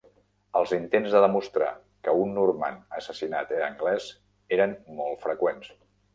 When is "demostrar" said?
1.25-1.67